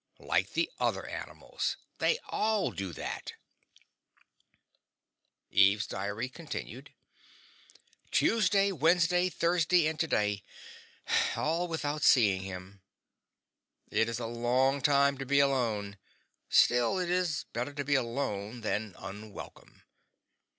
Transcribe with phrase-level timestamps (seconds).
[0.17, 1.77] Like the other animals.
[1.99, 3.33] They all do that.
[8.11, 10.43] Tuesday Wednesday Thursday and today:
[11.35, 12.81] all without seeing him.
[13.91, 15.99] It is a long time to be alone;
[16.49, 19.83] still, it is better to be alone than unwelcome.